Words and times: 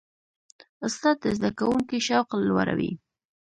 استاد 0.85 1.15
د 1.23 1.25
زده 1.37 1.51
کوونکي 1.59 1.97
شوق 2.07 2.29
لوړوي. 2.49 2.91